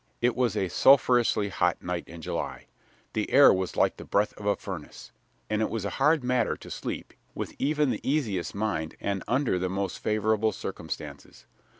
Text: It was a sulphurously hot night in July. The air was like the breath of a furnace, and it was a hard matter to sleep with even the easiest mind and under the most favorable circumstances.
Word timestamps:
It 0.19 0.35
was 0.35 0.57
a 0.57 0.67
sulphurously 0.67 1.49
hot 1.49 1.83
night 1.83 2.07
in 2.07 2.23
July. 2.23 2.65
The 3.13 3.29
air 3.29 3.53
was 3.53 3.75
like 3.75 3.97
the 3.97 4.03
breath 4.03 4.33
of 4.33 4.47
a 4.47 4.55
furnace, 4.55 5.11
and 5.47 5.61
it 5.61 5.69
was 5.69 5.85
a 5.85 5.91
hard 6.01 6.23
matter 6.23 6.57
to 6.57 6.71
sleep 6.71 7.13
with 7.35 7.53
even 7.59 7.91
the 7.91 8.01
easiest 8.01 8.55
mind 8.55 8.95
and 8.99 9.23
under 9.27 9.59
the 9.59 9.69
most 9.69 9.99
favorable 9.99 10.53
circumstances. 10.53 11.45